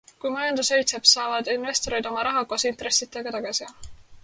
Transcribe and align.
Kui 0.21 0.29
majandus 0.35 0.71
õitseb, 0.77 1.05
saavad 1.09 1.51
investorid 1.57 2.09
oma 2.13 2.25
raha 2.29 2.43
koos 2.55 2.67
intressidega 2.73 3.37
tagasi. 3.39 3.71